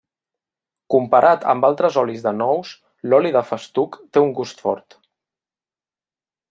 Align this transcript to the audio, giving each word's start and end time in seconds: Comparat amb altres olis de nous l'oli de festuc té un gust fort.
Comparat 0.93 1.45
amb 1.53 1.67
altres 1.69 1.99
olis 2.03 2.25
de 2.29 2.33
nous 2.39 2.73
l'oli 3.11 3.35
de 3.39 3.45
festuc 3.51 4.01
té 4.17 4.27
un 4.29 4.35
gust 4.41 4.65
fort. 4.67 5.01